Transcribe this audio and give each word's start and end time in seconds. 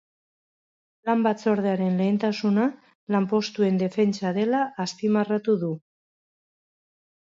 Lan 1.09 1.19
batzordearen 1.27 1.99
lehentasuna, 1.99 2.65
lanpostuen 3.17 3.77
defentsa 3.83 4.33
dela 4.39 4.63
azpimarratu 4.87 5.59
du. 5.67 5.71